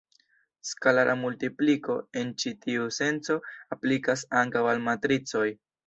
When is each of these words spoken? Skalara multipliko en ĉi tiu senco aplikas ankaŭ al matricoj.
Skalara 0.69 1.13
multipliko 1.25 1.99
en 2.23 2.33
ĉi 2.45 2.55
tiu 2.65 2.91
senco 2.99 3.39
aplikas 3.79 4.29
ankaŭ 4.45 4.69
al 4.75 4.87
matricoj. 4.91 5.49